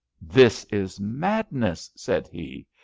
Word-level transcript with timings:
'This 0.35 0.63
is 0.71 0.99
madness,'^ 0.99 1.91
said 1.95 2.27
he. 2.27 2.65